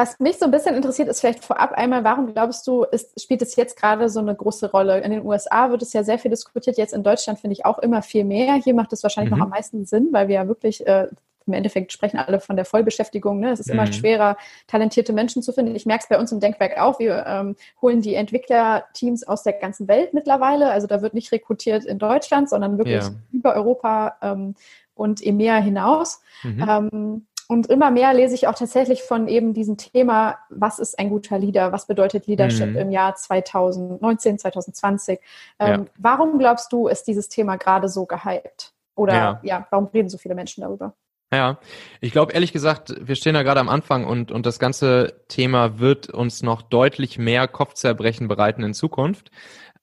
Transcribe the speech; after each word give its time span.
Was 0.00 0.18
mich 0.18 0.38
so 0.38 0.46
ein 0.46 0.50
bisschen 0.50 0.74
interessiert, 0.74 1.08
ist 1.08 1.20
vielleicht 1.20 1.44
vorab 1.44 1.72
einmal, 1.72 2.04
warum 2.04 2.32
glaubst 2.32 2.66
du, 2.66 2.84
ist, 2.84 3.20
spielt 3.20 3.42
es 3.42 3.54
jetzt 3.56 3.76
gerade 3.76 4.08
so 4.08 4.20
eine 4.20 4.34
große 4.34 4.70
Rolle? 4.70 4.98
In 5.00 5.10
den 5.10 5.26
USA 5.26 5.70
wird 5.70 5.82
es 5.82 5.92
ja 5.92 6.02
sehr 6.02 6.18
viel 6.18 6.30
diskutiert, 6.30 6.78
jetzt 6.78 6.94
in 6.94 7.02
Deutschland 7.02 7.38
finde 7.38 7.52
ich 7.52 7.66
auch 7.66 7.78
immer 7.78 8.00
viel 8.00 8.24
mehr. 8.24 8.54
Hier 8.54 8.72
macht 8.72 8.94
es 8.94 9.02
wahrscheinlich 9.02 9.30
mhm. 9.30 9.40
noch 9.40 9.44
am 9.44 9.50
meisten 9.50 9.84
Sinn, 9.84 10.08
weil 10.10 10.28
wir 10.28 10.36
ja 10.36 10.48
wirklich 10.48 10.86
äh, 10.86 11.08
im 11.46 11.52
Endeffekt 11.52 11.92
sprechen 11.92 12.16
alle 12.16 12.40
von 12.40 12.56
der 12.56 12.64
Vollbeschäftigung. 12.64 13.40
Ne? 13.40 13.50
Es 13.50 13.60
ist 13.60 13.66
mhm. 13.66 13.74
immer 13.74 13.92
schwerer, 13.92 14.38
talentierte 14.68 15.12
Menschen 15.12 15.42
zu 15.42 15.52
finden. 15.52 15.76
Ich 15.76 15.84
merke 15.84 16.04
es 16.04 16.08
bei 16.08 16.18
uns 16.18 16.32
im 16.32 16.40
Denkwerk 16.40 16.78
auch. 16.80 16.98
Wir 16.98 17.26
ähm, 17.26 17.56
holen 17.82 18.00
die 18.00 18.14
Entwicklerteams 18.14 19.28
aus 19.28 19.42
der 19.42 19.52
ganzen 19.52 19.86
Welt 19.86 20.14
mittlerweile. 20.14 20.70
Also 20.70 20.86
da 20.86 21.02
wird 21.02 21.12
nicht 21.12 21.30
rekrutiert 21.30 21.84
in 21.84 21.98
Deutschland, 21.98 22.48
sondern 22.48 22.78
wirklich 22.78 23.02
ja. 23.02 23.10
über 23.32 23.54
Europa 23.54 24.16
ähm, 24.22 24.54
und 24.94 25.22
EMEA 25.22 25.56
hinaus. 25.56 26.22
Mhm. 26.42 26.66
Ähm, 26.66 27.26
und 27.50 27.66
immer 27.66 27.90
mehr 27.90 28.14
lese 28.14 28.36
ich 28.36 28.46
auch 28.46 28.54
tatsächlich 28.54 29.02
von 29.02 29.26
eben 29.26 29.54
diesem 29.54 29.76
Thema, 29.76 30.38
was 30.50 30.78
ist 30.78 30.96
ein 31.00 31.08
guter 31.08 31.36
Leader, 31.36 31.72
was 31.72 31.88
bedeutet 31.88 32.28
Leadership 32.28 32.68
mhm. 32.68 32.76
im 32.76 32.90
Jahr 32.92 33.16
2019, 33.16 34.38
2020. 34.38 35.18
Ähm, 35.58 35.68
ja. 35.68 35.84
Warum 35.98 36.38
glaubst 36.38 36.72
du, 36.72 36.86
ist 36.86 37.08
dieses 37.08 37.28
Thema 37.28 37.56
gerade 37.56 37.88
so 37.88 38.06
gehypt? 38.06 38.72
Oder 38.94 39.14
ja. 39.14 39.40
ja, 39.42 39.66
warum 39.70 39.86
reden 39.86 40.08
so 40.08 40.16
viele 40.16 40.36
Menschen 40.36 40.60
darüber? 40.60 40.94
Ja, 41.32 41.58
ich 42.00 42.12
glaube 42.12 42.34
ehrlich 42.34 42.52
gesagt, 42.52 42.94
wir 43.00 43.16
stehen 43.16 43.34
da 43.34 43.42
gerade 43.42 43.58
am 43.58 43.68
Anfang 43.68 44.04
und, 44.04 44.30
und 44.30 44.46
das 44.46 44.60
ganze 44.60 45.14
Thema 45.26 45.80
wird 45.80 46.08
uns 46.08 46.44
noch 46.44 46.62
deutlich 46.62 47.18
mehr 47.18 47.48
Kopfzerbrechen 47.48 48.28
bereiten 48.28 48.62
in 48.62 48.74
Zukunft. 48.74 49.32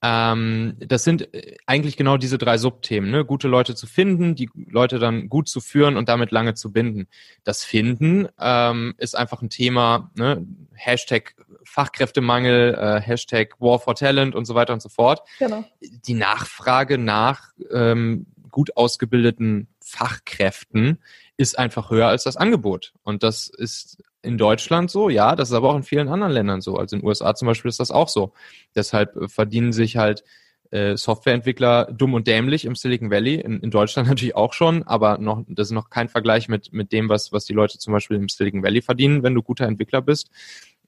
Ähm, 0.02 0.76
das 0.80 1.04
sind 1.04 1.34
äh, 1.34 1.58
eigentlich 1.66 1.98
genau 1.98 2.18
diese 2.18 2.38
drei 2.38 2.58
Subthemen, 2.58 3.10
ne? 3.10 3.26
gute 3.26 3.48
Leute 3.48 3.76
zu 3.76 3.88
finden, 3.88 4.36
die 4.36 4.50
Leute 4.70 5.00
dann 5.00 5.28
gut 5.28 5.50
zu 5.50 5.60
führen 5.60 5.98
und 5.98 6.08
damit 6.08 6.32
lange 6.32 6.54
zu 6.54 6.72
binden. 6.72 7.08
Das 7.44 7.64
Finden 7.64 8.28
ähm, 8.40 8.94
ist 8.98 9.16
einfach 9.16 9.42
ein 9.42 9.50
Thema, 9.50 10.12
ne? 10.16 10.45
Hashtag 10.73 11.36
Fachkräftemangel, 11.64 12.75
äh, 12.75 13.02
Hashtag 13.02 13.59
War 13.59 13.80
for 13.80 13.95
Talent 13.95 14.36
und 14.36 14.45
so 14.45 14.53
weiter 14.53 14.73
und 14.73 14.81
so 14.81 14.90
fort. 14.90 15.22
Genau. 15.40 15.64
Die 15.81 16.14
Nachfrage 16.14 16.98
nach 16.98 17.50
ähm, 17.72 18.28
gut 18.52 18.78
ausgebildeten 18.78 19.68
Fachkräften 19.80 21.00
ist 21.38 21.58
einfach 21.58 21.90
höher 21.90 22.08
als 22.08 22.23
das 22.23 22.38
Angebot. 22.38 22.94
Und 23.03 23.23
das 23.23 23.48
ist 23.48 24.03
in 24.22 24.38
Deutschland 24.38 24.92
so, 24.92 25.10
ja, 25.10 25.36
das 25.36 25.50
ist 25.50 25.56
aber 25.56 25.70
auch 25.70 25.76
in 25.76 25.84
vielen 25.84 26.10
anderen 26.10 26.34
Ländern 26.34 26.62
so. 26.62 26.76
Also 26.78 26.96
in 26.96 27.02
den 27.02 27.08
USA 27.08 27.36
zum 27.36 27.48
Beispiel 27.48 27.70
ist 27.70 27.80
das 27.80 27.92
auch 27.92 28.10
so. 28.10 28.34
Deshalb 28.76 29.16
äh, 29.16 29.28
verdienen 29.28 29.72
sich 29.72 29.98
halt 29.98 30.24
äh, 30.72 30.98
Softwareentwickler 30.98 31.86
dumm 31.92 32.14
und 32.14 32.28
dämlich 32.28 32.66
im 32.66 32.76
Silicon 32.76 33.09
Valley, 33.09 33.36
in, 33.36 33.62
in 33.62 33.72
Deutschland 33.72 34.08
natürlich 34.09 34.36
auch 34.36 34.54
schon, 34.54 34.84
aber 34.84 35.18
noch, 35.18 35.44
das 35.48 35.68
ist 35.68 35.74
noch 35.74 35.90
kein 35.90 36.09
Vergleich 36.09 36.50
mit, 36.50 36.74
mit 36.74 36.92
dem, 36.92 37.09
was, 37.09 37.32
was 37.32 37.46
die 37.46 37.54
Leute 37.54 37.80
zum 37.80 37.94
Beispiel 37.94 38.18
im 38.18 38.30
Silicon 38.30 38.64
Valley 38.64 38.82
verdienen, 38.82 39.24
wenn 39.24 39.36
du 39.36 39.42
guter 39.42 39.66
Entwickler 39.66 40.02
bist. 40.02 40.30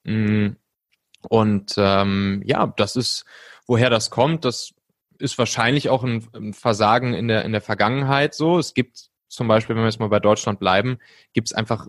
Mm, 0.03 0.49
und 1.29 1.75
ähm, 1.77 2.41
ja, 2.45 2.67
das 2.77 2.95
ist, 2.95 3.25
woher 3.67 3.89
das 3.89 4.09
kommt, 4.09 4.45
das 4.45 4.73
ist 5.17 5.37
wahrscheinlich 5.37 5.89
auch 5.89 6.03
ein, 6.03 6.25
ein 6.33 6.53
Versagen 6.53 7.13
in 7.13 7.27
der, 7.27 7.43
in 7.43 7.51
der 7.51 7.61
Vergangenheit 7.61 8.33
so. 8.33 8.57
Es 8.57 8.73
gibt 8.73 9.09
zum 9.27 9.47
Beispiel, 9.47 9.75
wenn 9.75 9.83
wir 9.83 9.89
jetzt 9.89 9.99
mal 9.99 10.07
bei 10.07 10.19
Deutschland 10.19 10.59
bleiben, 10.59 10.97
gibt 11.33 11.49
es 11.49 11.53
einfach 11.53 11.87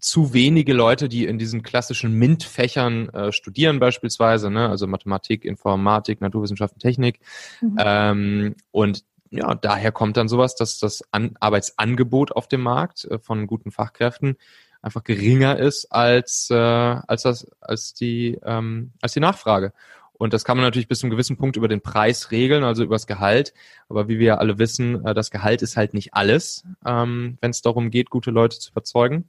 zu 0.00 0.32
wenige 0.32 0.72
Leute, 0.72 1.08
die 1.08 1.24
in 1.24 1.38
diesen 1.38 1.62
klassischen 1.62 2.12
MINT-Fächern 2.14 3.08
äh, 3.10 3.32
studieren 3.32 3.78
beispielsweise, 3.78 4.50
ne? 4.50 4.68
also 4.68 4.86
Mathematik, 4.86 5.44
Informatik, 5.44 6.20
Naturwissenschaften, 6.20 6.78
Technik. 6.78 7.20
Mhm. 7.60 7.76
Ähm, 7.78 8.54
und 8.70 9.04
ja, 9.30 9.54
daher 9.54 9.92
kommt 9.92 10.16
dann 10.16 10.28
sowas, 10.28 10.54
dass 10.54 10.78
das 10.78 11.02
An 11.12 11.36
Arbeitsangebot 11.40 12.32
auf 12.32 12.48
dem 12.48 12.62
Markt 12.62 13.04
äh, 13.04 13.18
von 13.18 13.46
guten 13.46 13.70
Fachkräften 13.70 14.36
einfach 14.82 15.02
geringer 15.02 15.58
ist 15.58 15.86
als, 15.86 16.48
äh, 16.50 16.54
als, 16.54 17.22
das, 17.22 17.46
als, 17.60 17.94
die, 17.94 18.38
ähm, 18.44 18.92
als 19.00 19.14
die 19.14 19.20
Nachfrage. 19.20 19.72
Und 20.18 20.32
das 20.32 20.44
kann 20.44 20.56
man 20.56 20.64
natürlich 20.64 20.88
bis 20.88 21.00
zu 21.00 21.06
einem 21.06 21.10
gewissen 21.10 21.36
Punkt 21.36 21.56
über 21.56 21.68
den 21.68 21.82
Preis 21.82 22.30
regeln, 22.30 22.64
also 22.64 22.82
über 22.82 22.94
das 22.94 23.06
Gehalt. 23.06 23.52
Aber 23.88 24.08
wie 24.08 24.18
wir 24.18 24.40
alle 24.40 24.58
wissen, 24.58 25.04
äh, 25.04 25.12
das 25.12 25.30
Gehalt 25.30 25.62
ist 25.62 25.76
halt 25.76 25.92
nicht 25.92 26.14
alles, 26.14 26.64
ähm, 26.86 27.36
wenn 27.40 27.50
es 27.50 27.62
darum 27.62 27.90
geht, 27.90 28.10
gute 28.10 28.30
Leute 28.30 28.58
zu 28.58 28.70
überzeugen. 28.70 29.28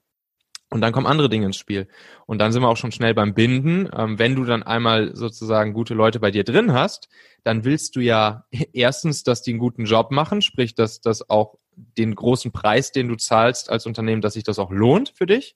Und 0.69 0.81
dann 0.81 0.91
kommen 0.91 1.07
andere 1.07 1.29
Dinge 1.29 1.45
ins 1.45 1.55
Spiel. 1.55 1.87
Und 2.25 2.39
dann 2.39 2.51
sind 2.51 2.61
wir 2.61 2.67
auch 2.67 2.77
schon 2.77 2.91
schnell 2.91 3.13
beim 3.13 3.33
Binden. 3.33 3.89
Ähm, 3.95 4.19
wenn 4.19 4.35
du 4.35 4.43
dann 4.43 4.63
einmal 4.63 5.15
sozusagen 5.15 5.73
gute 5.73 5.93
Leute 5.93 6.19
bei 6.19 6.29
dir 6.29 6.43
drin 6.43 6.73
hast, 6.73 7.07
dann 7.43 7.63
willst 7.63 7.95
du 7.95 8.01
ja 8.01 8.45
erstens, 8.73 9.23
dass 9.23 9.41
die 9.41 9.51
einen 9.51 9.59
guten 9.59 9.85
Job 9.85 10.11
machen, 10.11 10.41
sprich, 10.41 10.75
dass 10.75 10.99
das 10.99 11.29
auch 11.29 11.57
den 11.75 12.15
großen 12.15 12.51
Preis, 12.51 12.91
den 12.91 13.07
du 13.07 13.15
zahlst 13.15 13.69
als 13.69 13.85
Unternehmen, 13.85 14.21
dass 14.21 14.33
sich 14.33 14.43
das 14.43 14.59
auch 14.59 14.71
lohnt 14.71 15.13
für 15.15 15.25
dich 15.25 15.55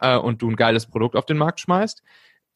äh, 0.00 0.16
und 0.16 0.42
du 0.42 0.50
ein 0.50 0.56
geiles 0.56 0.86
Produkt 0.86 1.16
auf 1.16 1.26
den 1.26 1.38
Markt 1.38 1.60
schmeißt. 1.60 2.02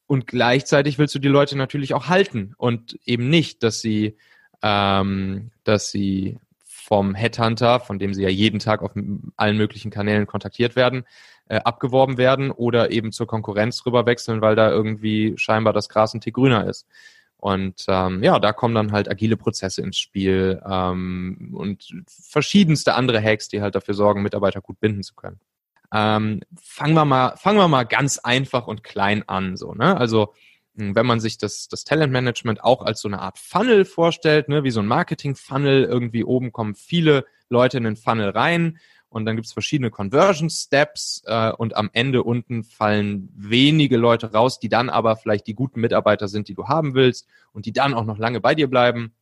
Und 0.06 0.26
gleichzeitig 0.26 0.98
willst 0.98 1.14
du 1.14 1.18
die 1.18 1.28
Leute 1.28 1.56
natürlich 1.56 1.94
auch 1.94 2.08
halten 2.08 2.54
und 2.58 2.98
eben 3.04 3.30
nicht, 3.30 3.62
dass 3.62 3.80
sie, 3.80 4.16
ähm, 4.62 5.50
dass 5.62 5.90
sie 5.90 6.38
vom 6.84 7.14
Headhunter, 7.14 7.80
von 7.80 7.98
dem 7.98 8.12
sie 8.12 8.22
ja 8.22 8.28
jeden 8.28 8.58
Tag 8.58 8.82
auf 8.82 8.92
allen 9.36 9.56
möglichen 9.56 9.90
Kanälen 9.90 10.26
kontaktiert 10.26 10.76
werden, 10.76 11.04
äh, 11.48 11.56
abgeworben 11.56 12.18
werden 12.18 12.50
oder 12.50 12.90
eben 12.90 13.10
zur 13.10 13.26
Konkurrenz 13.26 13.86
rüber 13.86 14.04
wechseln, 14.04 14.42
weil 14.42 14.54
da 14.54 14.70
irgendwie 14.70 15.32
scheinbar 15.36 15.72
das 15.72 15.88
Gras 15.88 16.12
ein 16.12 16.20
Tick 16.20 16.34
grüner 16.34 16.68
ist. 16.68 16.86
Und 17.38 17.86
ähm, 17.88 18.22
ja, 18.22 18.38
da 18.38 18.52
kommen 18.52 18.74
dann 18.74 18.92
halt 18.92 19.10
agile 19.10 19.38
Prozesse 19.38 19.80
ins 19.80 19.98
Spiel 19.98 20.62
ähm, 20.68 21.54
und 21.54 22.04
verschiedenste 22.06 22.94
andere 22.94 23.22
Hacks, 23.22 23.48
die 23.48 23.62
halt 23.62 23.74
dafür 23.74 23.94
sorgen, 23.94 24.22
Mitarbeiter 24.22 24.60
gut 24.60 24.78
binden 24.78 25.02
zu 25.02 25.14
können. 25.14 25.40
Ähm, 25.92 26.40
fangen 26.60 26.94
wir 26.94 27.04
mal, 27.06 27.36
fangen 27.36 27.58
wir 27.58 27.68
mal 27.68 27.84
ganz 27.84 28.18
einfach 28.18 28.66
und 28.66 28.84
klein 28.84 29.26
an, 29.26 29.56
so 29.56 29.72
ne? 29.72 29.96
Also 29.96 30.34
wenn 30.74 31.06
man 31.06 31.20
sich 31.20 31.38
das, 31.38 31.68
das 31.68 31.84
Talentmanagement 31.84 32.62
auch 32.62 32.82
als 32.82 33.00
so 33.00 33.08
eine 33.08 33.20
Art 33.20 33.38
Funnel 33.38 33.84
vorstellt, 33.84 34.48
ne, 34.48 34.64
wie 34.64 34.70
so 34.70 34.80
ein 34.80 34.86
Marketing-Funnel, 34.86 35.84
irgendwie 35.84 36.24
oben 36.24 36.52
kommen 36.52 36.74
viele 36.74 37.24
Leute 37.48 37.78
in 37.78 37.84
den 37.84 37.96
Funnel 37.96 38.30
rein, 38.30 38.78
und 39.14 39.26
dann 39.26 39.36
gibt 39.36 39.46
es 39.46 39.52
verschiedene 39.52 39.92
Conversion 39.92 40.50
Steps 40.50 41.22
äh, 41.26 41.52
und 41.52 41.76
am 41.76 41.88
Ende 41.92 42.24
unten 42.24 42.64
fallen 42.64 43.28
wenige 43.36 43.96
Leute 43.96 44.32
raus, 44.32 44.58
die 44.58 44.68
dann 44.68 44.90
aber 44.90 45.14
vielleicht 45.14 45.46
die 45.46 45.54
guten 45.54 45.80
Mitarbeiter 45.80 46.26
sind, 46.26 46.48
die 46.48 46.54
du 46.54 46.66
haben 46.66 46.94
willst 46.94 47.28
und 47.52 47.64
die 47.64 47.72
dann 47.72 47.94
auch 47.94 48.02
noch 48.04 48.18
lange 48.18 48.40
bei 48.40 48.56
dir 48.56 48.68
bleiben. 48.68 49.14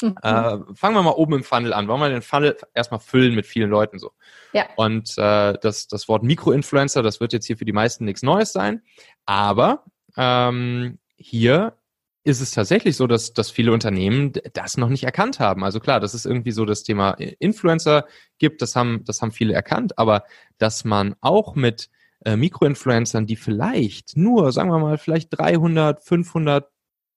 Mhm. 0.00 0.14
Äh, 0.22 0.56
fangen 0.74 0.96
wir 0.96 1.02
mal 1.02 1.10
oben 1.10 1.34
im 1.34 1.44
Funnel 1.44 1.74
an. 1.74 1.88
Wollen 1.88 2.00
wir 2.00 2.08
den 2.08 2.22
Funnel 2.22 2.56
erstmal 2.72 3.00
füllen 3.00 3.34
mit 3.34 3.44
vielen 3.44 3.68
Leuten 3.68 3.98
so? 3.98 4.12
Ja. 4.54 4.64
Und 4.76 5.18
äh, 5.18 5.58
das, 5.60 5.88
das 5.88 6.08
Wort 6.08 6.22
Mikroinfluencer, 6.22 7.02
das 7.02 7.20
wird 7.20 7.34
jetzt 7.34 7.44
hier 7.44 7.58
für 7.58 7.66
die 7.66 7.72
meisten 7.72 8.06
nichts 8.06 8.22
Neues 8.22 8.50
sein. 8.50 8.80
Aber 9.26 9.84
ähm, 10.16 10.98
hier 11.16 11.76
ist 12.24 12.40
es 12.40 12.52
tatsächlich 12.52 12.96
so, 12.96 13.06
dass, 13.06 13.34
dass 13.34 13.50
viele 13.50 13.72
Unternehmen 13.72 14.32
das 14.54 14.78
noch 14.78 14.88
nicht 14.88 15.04
erkannt 15.04 15.40
haben. 15.40 15.62
Also 15.62 15.78
klar, 15.78 16.00
das 16.00 16.14
ist 16.14 16.24
irgendwie 16.24 16.52
so 16.52 16.64
das 16.64 16.82
Thema 16.82 17.10
Influencer 17.10 18.06
gibt, 18.38 18.62
das 18.62 18.74
haben, 18.74 19.04
das 19.04 19.20
haben 19.20 19.30
viele 19.30 19.52
erkannt, 19.52 19.98
aber 19.98 20.24
dass 20.56 20.84
man 20.84 21.14
auch 21.20 21.54
mit 21.54 21.90
äh, 22.24 22.36
Mikroinfluencern, 22.36 23.26
die 23.26 23.36
vielleicht 23.36 24.16
nur, 24.16 24.52
sagen 24.52 24.70
wir 24.70 24.78
mal, 24.78 24.96
vielleicht 24.96 25.38
300, 25.38 26.02
500, 26.02 26.70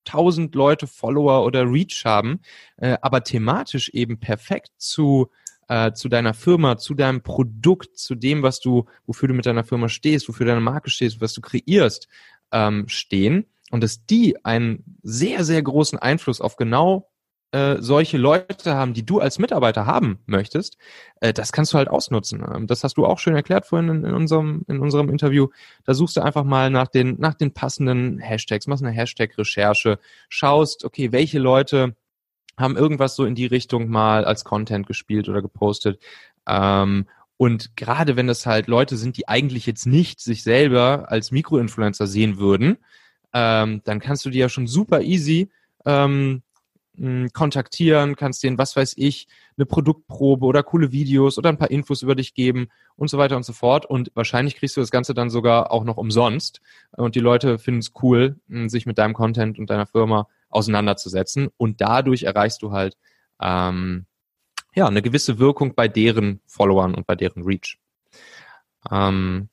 1000 0.06 0.54
Leute 0.56 0.88
Follower 0.88 1.46
oder 1.46 1.64
Reach 1.64 2.04
haben, 2.04 2.42
äh, 2.76 2.98
aber 3.02 3.24
thematisch 3.24 3.90
eben 3.90 4.20
perfekt 4.20 4.72
zu 4.78 5.30
äh, 5.70 5.92
zu 5.94 6.10
deiner 6.10 6.34
Firma, 6.34 6.78
zu 6.78 6.94
deinem 6.94 7.22
Produkt, 7.22 7.98
zu 7.98 8.16
dem, 8.16 8.42
was 8.42 8.60
du, 8.60 8.86
wofür 9.06 9.28
du 9.28 9.34
mit 9.34 9.46
deiner 9.46 9.64
Firma 9.64 9.90
stehst, 9.90 10.30
wofür 10.30 10.46
deine 10.46 10.62
Marke 10.62 10.90
stehst, 10.90 11.20
was 11.22 11.34
du 11.34 11.42
kreierst, 11.42 12.08
ähm, 12.52 12.88
stehen 12.88 13.46
und 13.72 13.84
dass 13.84 14.06
die 14.06 14.44
einen 14.46 14.98
sehr, 15.04 15.44
sehr 15.44 15.62
großen 15.62 16.00
Einfluss 16.00 16.42
auf 16.42 16.56
genau 16.56 17.10
äh, 17.52 17.78
solche 17.80 18.18
Leute 18.18 18.76
haben, 18.76 18.94
die 18.94 19.06
du 19.06 19.20
als 19.20 19.40
Mitarbeiter 19.40 19.86
haben 19.86 20.20
möchtest, 20.26 20.78
äh, 21.22 21.32
das 21.32 21.54
kannst 21.54 21.74
du 21.74 21.78
halt 21.78 21.88
ausnutzen. 21.88 22.44
Ähm, 22.54 22.68
das 22.68 22.84
hast 22.84 22.98
du 22.98 23.06
auch 23.06 23.20
schön 23.20 23.36
erklärt 23.36 23.66
vorhin 23.66 23.90
in, 23.90 24.04
in, 24.04 24.14
unserem, 24.14 24.64
in 24.68 24.80
unserem 24.80 25.10
Interview. 25.10 25.48
Da 25.86 25.94
suchst 25.94 26.18
du 26.18 26.22
einfach 26.22 26.44
mal 26.44 26.70
nach 26.70 26.88
den, 26.88 27.16
nach 27.20 27.36
den 27.36 27.54
passenden 27.54 28.20
Hashtags, 28.20 28.68
machst 28.68 28.84
eine 28.84 28.94
Hashtag-Recherche, 28.94 29.98
schaust, 30.28 30.84
okay, 30.84 31.14
welche 31.14 31.40
Leute 31.40 31.96
haben 32.58 32.76
irgendwas 32.76 33.16
so 33.16 33.24
in 33.24 33.36
die 33.36 33.46
Richtung 33.46 33.88
mal 33.88 34.26
als 34.26 34.44
Content 34.44 34.88
gespielt 34.88 35.30
oder 35.30 35.42
gepostet. 35.42 36.02
Ähm, 36.48 37.08
und 37.38 37.76
gerade 37.78 38.16
wenn 38.16 38.28
das 38.28 38.46
halt 38.46 38.68
Leute 38.68 38.98
sind, 38.98 39.18
die 39.18 39.28
eigentlich 39.28 39.66
jetzt 39.66 39.86
nicht 39.86 40.20
sich 40.20 40.44
selber 40.44 41.06
als 41.10 41.32
Mikroinfluencer 41.32 42.08
sehen 42.08 42.38
würden, 42.38 42.78
ähm, 43.34 43.82
dann 43.84 44.00
kannst 44.00 44.26
du 44.26 44.30
die 44.30 44.40
ja 44.40 44.50
schon 44.50 44.68
super 44.68 45.02
easy 45.02 45.50
ähm, 45.86 46.42
kontaktieren, 47.34 48.16
kannst 48.16 48.42
denen, 48.42 48.58
was 48.58 48.76
weiß 48.76 48.96
ich, 48.98 49.28
eine 49.56 49.68
Produktprobe 49.68 50.48
oder 50.48 50.64
coole 50.64 50.92
Videos 50.92 51.38
oder 51.38 51.50
ein 51.50 51.58
paar 51.60 51.70
Infos 51.70 52.02
über 52.02 52.16
dich 52.16 52.34
geben 52.34 52.70
und 52.96 53.10
so 53.10 53.20
weiter 53.20 53.38
und 53.38 53.44
so 53.44 53.54
fort. 53.54 53.86
Und 53.86 54.12
wahrscheinlich 54.16 54.56
kriegst 54.56 54.78
du 54.78 54.82
das 54.82 54.90
Ganze 54.90 55.14
dann 55.14 55.30
sogar 55.30 55.72
auch 55.72 55.84
noch 55.84 55.98
umsonst. 55.98 56.60
Und 56.92 57.14
die 57.14 57.20
Leute 57.20 57.60
finden 57.60 57.82
es 57.82 57.92
cool, 58.02 58.40
sich 58.66 58.88
mit 58.88 58.98
deinem 58.98 59.14
Content 59.14 59.60
und 59.60 59.70
deiner 59.70 59.86
Firma 59.86 60.28
auseinanderzusetzen. 60.50 61.50
Und 61.58 61.82
dadurch 61.82 62.24
erreichst 62.24 62.64
du 62.64 62.72
halt 62.72 62.98
ähm, 63.40 64.08
ja 64.78 64.88
eine 64.88 65.02
gewisse 65.02 65.40
Wirkung 65.40 65.76
bei 65.76 65.88
deren 65.88 66.40
Followern 66.46 66.96
und 66.96 67.06
bei 67.06 67.16
deren 67.16 67.44
Reach. 67.44 67.78
Ähm, 68.92 69.50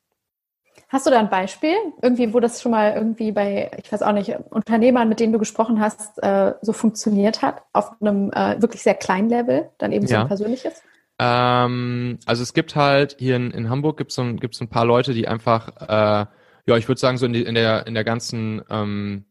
Hast 0.88 1.06
du 1.06 1.10
da 1.10 1.18
ein 1.18 1.30
Beispiel, 1.30 1.74
irgendwie, 2.02 2.32
wo 2.32 2.38
das 2.38 2.62
schon 2.62 2.70
mal 2.70 2.92
irgendwie 2.94 3.32
bei, 3.32 3.70
ich 3.82 3.90
weiß 3.90 4.02
auch 4.02 4.12
nicht, 4.12 4.32
Unternehmern, 4.50 5.08
mit 5.08 5.18
denen 5.18 5.32
du 5.32 5.40
gesprochen 5.40 5.80
hast, 5.80 6.22
äh, 6.22 6.52
so 6.62 6.72
funktioniert 6.72 7.42
hat, 7.42 7.62
auf 7.72 8.00
einem 8.00 8.30
äh, 8.30 8.62
wirklich 8.62 8.82
sehr 8.82 8.94
kleinen 8.94 9.28
Level, 9.28 9.70
dann 9.78 9.90
eben 9.90 10.06
so 10.06 10.14
ja. 10.14 10.20
ein 10.20 10.28
persönliches? 10.28 10.82
Ähm, 11.18 12.18
also 12.26 12.42
es 12.42 12.52
gibt 12.52 12.76
halt 12.76 13.16
hier 13.18 13.34
in, 13.34 13.50
in 13.50 13.70
Hamburg 13.70 13.96
gibt 13.96 14.10
es 14.10 14.16
so, 14.16 14.22
ein, 14.22 14.38
gibt's 14.38 14.60
ein 14.60 14.68
paar 14.68 14.84
Leute, 14.84 15.14
die 15.14 15.26
einfach, 15.26 15.68
äh, 15.80 16.26
ja, 16.66 16.76
ich 16.76 16.86
würde 16.86 17.00
sagen, 17.00 17.18
so 17.18 17.26
in, 17.26 17.32
die, 17.32 17.42
in, 17.42 17.54
der, 17.54 17.86
in 17.88 17.94
der 17.94 18.04
ganzen 18.04 18.62
ähm, 18.70 19.24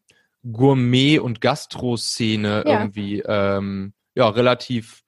Gourmet- 0.43 1.19
und 1.19 1.39
Gastro-Szene 1.39 2.63
ja. 2.65 2.79
irgendwie 2.79 3.21
ähm, 3.25 3.93
ja, 4.15 4.27
relativ 4.27 5.02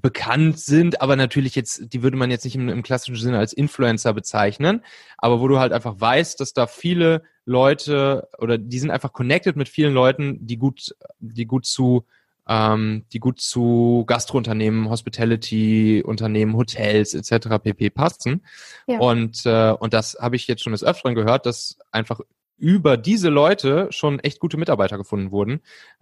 bekannt 0.00 0.58
sind, 0.58 1.00
aber 1.00 1.16
natürlich 1.16 1.54
jetzt, 1.54 1.92
die 1.92 2.02
würde 2.02 2.16
man 2.16 2.30
jetzt 2.30 2.44
nicht 2.44 2.54
im, 2.54 2.68
im, 2.68 2.82
klassischen 2.82 3.16
Sinne 3.16 3.38
als 3.38 3.52
Influencer 3.52 4.12
bezeichnen, 4.12 4.82
aber 5.16 5.40
wo 5.40 5.48
du 5.48 5.58
halt 5.58 5.72
einfach 5.72 5.94
weißt, 5.98 6.40
dass 6.40 6.52
da 6.52 6.66
viele 6.66 7.22
Leute 7.44 8.28
oder 8.38 8.58
die 8.58 8.78
sind 8.78 8.90
einfach 8.90 9.12
connected 9.12 9.56
mit 9.56 9.68
vielen 9.68 9.94
Leuten, 9.94 10.46
die 10.46 10.58
gut, 10.58 10.94
die 11.18 11.46
gut 11.46 11.66
zu, 11.66 12.04
ähm, 12.46 13.04
die 13.12 13.20
gut 13.20 13.40
zu 13.40 14.04
Gastrounternehmen, 14.06 14.88
Hospitality-Unternehmen, 14.90 16.56
Hotels 16.56 17.14
etc. 17.14 17.58
pp. 17.62 17.90
passen. 17.90 18.44
Ja. 18.86 18.98
Und 18.98 19.46
äh, 19.46 19.72
und 19.72 19.94
das 19.94 20.18
habe 20.20 20.36
ich 20.36 20.46
jetzt 20.46 20.62
schon 20.62 20.72
des 20.72 20.84
Öfteren 20.84 21.14
gehört, 21.14 21.46
dass 21.46 21.78
einfach 21.90 22.20
über 22.58 22.96
diese 22.96 23.28
Leute 23.28 23.88
schon 23.90 24.18
echt 24.20 24.40
gute 24.40 24.56
Mitarbeiter 24.56 24.98
gefunden 24.98 25.30
wurden, 25.30 25.60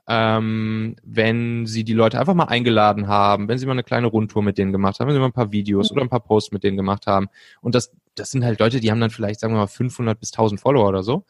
ähm, 0.08 0.96
wenn 1.04 1.66
sie 1.66 1.84
die 1.84 1.92
Leute 1.92 2.18
einfach 2.18 2.34
mal 2.34 2.44
eingeladen 2.44 3.08
haben, 3.08 3.48
wenn 3.48 3.58
sie 3.58 3.66
mal 3.66 3.72
eine 3.72 3.84
kleine 3.84 4.06
Rundtour 4.06 4.42
mit 4.42 4.58
denen 4.58 4.72
gemacht 4.72 4.98
haben, 4.98 5.08
wenn 5.08 5.14
sie 5.14 5.20
mal 5.20 5.26
ein 5.26 5.32
paar 5.32 5.52
Videos 5.52 5.92
oder 5.92 6.02
ein 6.02 6.08
paar 6.08 6.24
Posts 6.24 6.52
mit 6.52 6.64
denen 6.64 6.76
gemacht 6.76 7.06
haben. 7.06 7.28
Und 7.60 7.74
das, 7.74 7.92
das 8.14 8.30
sind 8.30 8.44
halt 8.44 8.58
Leute, 8.58 8.80
die 8.80 8.90
haben 8.90 9.00
dann 9.00 9.10
vielleicht, 9.10 9.40
sagen 9.40 9.54
wir 9.54 9.58
mal, 9.58 9.66
500 9.66 10.18
bis 10.18 10.32
1000 10.32 10.60
Follower 10.60 10.88
oder 10.88 11.02
so. 11.02 11.24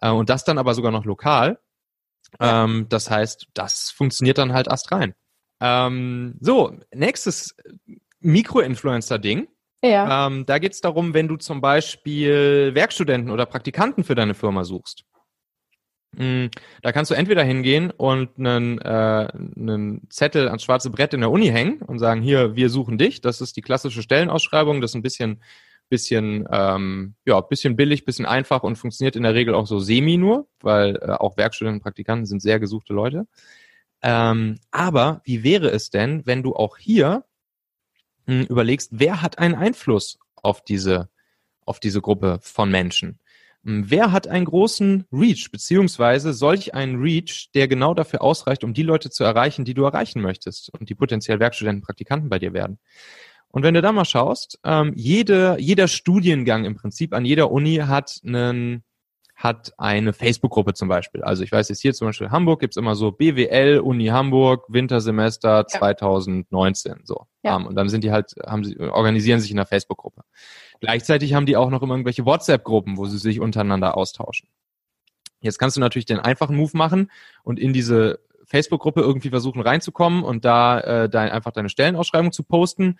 Äh, 0.00 0.10
und 0.10 0.28
das 0.28 0.44
dann 0.44 0.58
aber 0.58 0.74
sogar 0.74 0.92
noch 0.92 1.04
lokal. 1.04 1.58
Ähm, 2.40 2.86
das 2.88 3.10
heißt, 3.10 3.48
das 3.54 3.90
funktioniert 3.90 4.38
dann 4.38 4.52
halt 4.52 4.66
erst 4.66 4.90
rein. 4.90 5.14
Ähm, 5.60 6.36
so, 6.40 6.76
nächstes 6.92 7.54
Mikro-Influencer-Ding. 8.20 9.48
Ja. 9.82 10.26
Ähm, 10.26 10.46
da 10.46 10.58
geht 10.58 10.72
es 10.72 10.80
darum, 10.80 11.12
wenn 11.12 11.28
du 11.28 11.36
zum 11.36 11.60
Beispiel 11.60 12.70
Werkstudenten 12.74 13.30
oder 13.30 13.46
Praktikanten 13.46 14.04
für 14.04 14.14
deine 14.14 14.34
Firma 14.34 14.64
suchst. 14.64 15.04
Mm, 16.16 16.46
da 16.82 16.92
kannst 16.92 17.10
du 17.10 17.14
entweder 17.14 17.42
hingehen 17.42 17.90
und 17.90 18.38
einen, 18.38 18.78
äh, 18.78 19.28
einen 19.56 20.06
Zettel 20.10 20.48
ans 20.48 20.62
schwarze 20.62 20.90
Brett 20.90 21.14
in 21.14 21.20
der 21.20 21.30
Uni 21.30 21.46
hängen 21.46 21.80
und 21.82 21.98
sagen, 21.98 22.20
hier, 22.20 22.54
wir 22.54 22.68
suchen 22.68 22.98
dich. 22.98 23.22
Das 23.22 23.40
ist 23.40 23.56
die 23.56 23.62
klassische 23.62 24.02
Stellenausschreibung. 24.02 24.80
Das 24.80 24.92
ist 24.92 24.94
ein 24.94 25.02
bisschen, 25.02 25.42
bisschen, 25.88 26.46
ähm, 26.50 27.14
ja, 27.24 27.40
bisschen 27.40 27.76
billig, 27.76 28.04
bisschen 28.04 28.26
einfach 28.26 28.62
und 28.62 28.76
funktioniert 28.76 29.16
in 29.16 29.22
der 29.22 29.34
Regel 29.34 29.54
auch 29.54 29.66
so 29.66 29.78
semi 29.78 30.16
nur, 30.18 30.48
weil 30.60 30.96
äh, 30.96 31.12
auch 31.12 31.36
Werkstudenten 31.36 31.78
und 31.78 31.82
Praktikanten 31.82 32.26
sind 32.26 32.40
sehr 32.40 32.60
gesuchte 32.60 32.92
Leute. 32.92 33.26
Ähm, 34.02 34.58
aber 34.70 35.22
wie 35.24 35.44
wäre 35.44 35.70
es 35.70 35.90
denn, 35.90 36.26
wenn 36.26 36.42
du 36.42 36.54
auch 36.54 36.76
hier 36.76 37.24
hm, 38.26 38.46
überlegst, 38.46 38.90
wer 38.92 39.22
hat 39.22 39.38
einen 39.38 39.54
Einfluss 39.54 40.18
auf 40.36 40.62
diese, 40.64 41.08
auf 41.64 41.80
diese 41.80 42.00
Gruppe 42.00 42.38
von 42.42 42.70
Menschen? 42.70 43.18
Hm, 43.64 43.90
wer 43.90 44.12
hat 44.12 44.28
einen 44.28 44.44
großen 44.44 45.06
Reach, 45.12 45.50
beziehungsweise 45.50 46.32
solch 46.32 46.74
einen 46.74 47.00
Reach, 47.00 47.50
der 47.54 47.68
genau 47.68 47.94
dafür 47.94 48.22
ausreicht, 48.22 48.64
um 48.64 48.74
die 48.74 48.82
Leute 48.82 49.10
zu 49.10 49.24
erreichen, 49.24 49.64
die 49.64 49.74
du 49.74 49.84
erreichen 49.84 50.20
möchtest 50.20 50.70
und 50.78 50.88
die 50.88 50.94
potenziell 50.94 51.40
Werkstudenten, 51.40 51.82
Praktikanten 51.82 52.28
bei 52.28 52.38
dir 52.38 52.52
werden? 52.52 52.78
Und 53.48 53.62
wenn 53.62 53.74
du 53.74 53.82
da 53.82 53.92
mal 53.92 54.06
schaust, 54.06 54.58
ähm, 54.64 54.92
jede, 54.96 55.56
jeder 55.60 55.86
Studiengang 55.86 56.64
im 56.64 56.74
Prinzip 56.74 57.12
an 57.12 57.24
jeder 57.24 57.50
Uni 57.50 57.76
hat 57.76 58.18
einen, 58.26 58.82
hat 59.42 59.72
eine 59.76 60.12
Facebook-Gruppe 60.12 60.72
zum 60.72 60.88
Beispiel. 60.88 61.22
Also 61.22 61.42
ich 61.42 61.50
weiß 61.50 61.68
jetzt 61.68 61.80
hier 61.80 61.92
zum 61.94 62.06
Beispiel 62.08 62.30
Hamburg 62.30 62.60
gibt's 62.60 62.76
immer 62.76 62.94
so 62.94 63.10
BWL, 63.10 63.80
Uni 63.80 64.06
Hamburg, 64.06 64.66
Wintersemester 64.68 65.58
ja. 65.58 65.66
2019. 65.66 67.00
So. 67.02 67.26
Ja. 67.42 67.56
Um, 67.56 67.66
und 67.66 67.74
dann 67.74 67.88
sind 67.88 68.04
die 68.04 68.12
halt, 68.12 68.34
haben 68.46 68.62
sie, 68.62 68.78
organisieren 68.78 69.40
sich 69.40 69.50
in 69.50 69.58
einer 69.58 69.66
Facebook-Gruppe. 69.66 70.22
Gleichzeitig 70.80 71.34
haben 71.34 71.46
die 71.46 71.56
auch 71.56 71.70
noch 71.70 71.82
immer 71.82 71.94
irgendwelche 71.94 72.24
WhatsApp-Gruppen, 72.24 72.96
wo 72.96 73.06
sie 73.06 73.18
sich 73.18 73.40
untereinander 73.40 73.96
austauschen. 73.96 74.48
Jetzt 75.40 75.58
kannst 75.58 75.76
du 75.76 75.80
natürlich 75.80 76.06
den 76.06 76.20
einfachen 76.20 76.54
Move 76.54 76.76
machen 76.76 77.10
und 77.42 77.58
in 77.58 77.72
diese 77.72 78.20
Facebook-Gruppe 78.44 79.00
irgendwie 79.00 79.30
versuchen 79.30 79.60
reinzukommen 79.60 80.22
und 80.22 80.44
da 80.44 80.78
äh, 80.80 81.08
dein, 81.08 81.30
einfach 81.30 81.50
deine 81.50 81.68
Stellenausschreibung 81.68 82.30
zu 82.30 82.44
posten 82.44 82.98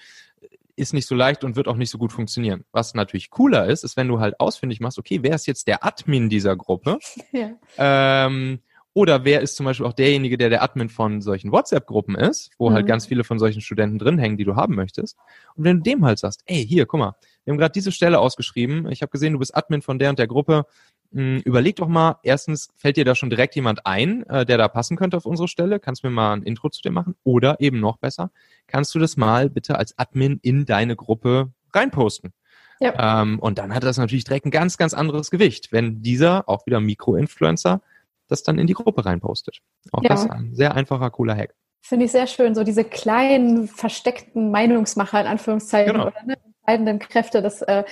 ist 0.76 0.94
nicht 0.94 1.06
so 1.06 1.14
leicht 1.14 1.44
und 1.44 1.56
wird 1.56 1.68
auch 1.68 1.76
nicht 1.76 1.90
so 1.90 1.98
gut 1.98 2.12
funktionieren. 2.12 2.64
Was 2.72 2.94
natürlich 2.94 3.30
cooler 3.30 3.66
ist, 3.66 3.84
ist, 3.84 3.96
wenn 3.96 4.08
du 4.08 4.20
halt 4.20 4.40
ausfindig 4.40 4.80
machst, 4.80 4.98
okay, 4.98 5.20
wer 5.22 5.34
ist 5.34 5.46
jetzt 5.46 5.66
der 5.68 5.84
Admin 5.84 6.28
dieser 6.28 6.56
Gruppe? 6.56 6.98
Ja. 7.32 7.52
Ähm, 7.78 8.60
oder 8.94 9.24
wer 9.24 9.40
ist 9.40 9.56
zum 9.56 9.64
Beispiel 9.64 9.86
auch 9.86 9.94
derjenige, 9.94 10.36
der 10.36 10.50
der 10.50 10.62
Admin 10.62 10.90
von 10.90 11.22
solchen 11.22 11.50
WhatsApp-Gruppen 11.50 12.14
ist, 12.14 12.50
wo 12.58 12.66
halt 12.66 12.72
mhm. 12.72 12.76
halt 12.76 12.86
ganz 12.88 13.06
viele 13.06 13.24
von 13.24 13.38
solchen 13.38 13.62
Studenten 13.62 13.98
drin 13.98 14.18
hängen, 14.18 14.36
die 14.36 14.44
du 14.44 14.54
haben 14.54 14.74
möchtest. 14.74 15.16
Und 15.54 15.64
wenn 15.64 15.78
du 15.78 15.82
dem 15.82 16.04
halt 16.04 16.18
sagst, 16.18 16.42
ey, 16.44 16.66
hier, 16.66 16.84
guck 16.84 17.00
mal, 17.00 17.14
wir 17.44 17.52
haben 17.52 17.58
gerade 17.58 17.72
diese 17.72 17.92
Stelle 17.92 18.20
ausgeschrieben, 18.20 18.90
ich 18.90 19.02
habe 19.02 19.10
gesehen, 19.10 19.32
du 19.32 19.38
bist 19.38 19.56
Admin 19.56 19.82
von 19.82 19.98
der 19.98 20.10
und 20.10 20.18
der 20.18 20.26
Gruppe, 20.26 20.66
hm, 21.12 21.40
überleg 21.44 21.76
doch 21.76 21.88
mal, 21.88 22.18
erstens, 22.22 22.70
fällt 22.76 22.96
dir 22.96 23.04
da 23.04 23.14
schon 23.14 23.30
direkt 23.30 23.54
jemand 23.54 23.86
ein, 23.86 24.24
äh, 24.28 24.46
der 24.46 24.58
da 24.58 24.68
passen 24.68 24.96
könnte 24.96 25.16
auf 25.16 25.26
unsere 25.26 25.48
Stelle? 25.48 25.78
Kannst 25.78 26.02
du 26.02 26.08
mir 26.08 26.14
mal 26.14 26.32
ein 26.34 26.42
Intro 26.42 26.70
zu 26.70 26.80
dem 26.82 26.94
machen? 26.94 27.16
Oder 27.24 27.60
eben 27.60 27.80
noch 27.80 27.98
besser, 27.98 28.30
kannst 28.66 28.94
du 28.94 28.98
das 28.98 29.16
mal 29.16 29.50
bitte 29.50 29.76
als 29.76 29.98
Admin 29.98 30.38
in 30.42 30.64
deine 30.64 30.96
Gruppe 30.96 31.52
reinposten? 31.74 32.32
Ja. 32.80 33.22
Ähm, 33.22 33.38
und 33.38 33.58
dann 33.58 33.74
hat 33.74 33.84
das 33.84 33.98
natürlich 33.98 34.24
direkt 34.24 34.46
ein 34.46 34.50
ganz, 34.50 34.76
ganz 34.76 34.94
anderes 34.94 35.30
Gewicht, 35.30 35.70
wenn 35.70 36.02
dieser, 36.02 36.48
auch 36.48 36.66
wieder 36.66 36.80
Mikro-Influencer, 36.80 37.80
das 38.28 38.42
dann 38.42 38.58
in 38.58 38.66
die 38.66 38.72
Gruppe 38.72 39.04
reinpostet. 39.04 39.58
Auch 39.92 40.02
ja. 40.02 40.08
das 40.08 40.28
ein 40.28 40.54
sehr 40.54 40.74
einfacher, 40.74 41.10
cooler 41.10 41.36
Hack. 41.36 41.54
Finde 41.82 42.06
ich 42.06 42.12
sehr 42.12 42.26
schön, 42.26 42.54
so 42.54 42.64
diese 42.64 42.84
kleinen, 42.84 43.68
versteckten 43.68 44.50
Meinungsmacher 44.50 45.20
in 45.20 45.26
Anführungszeichen 45.26 45.92
genau. 45.92 46.06
oder 46.06 46.22
ne, 46.24 46.36
entscheidenden 46.64 46.98
Kräfte, 46.98 47.42
das 47.42 47.62
äh, 47.62 47.84